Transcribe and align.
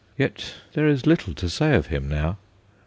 Yet 0.17 0.55
there 0.73 0.87
is 0.87 1.05
little 1.05 1.35
to 1.35 1.47
say 1.47 1.75
of 1.75 1.85
him 1.93 2.09
now. 2.09 2.39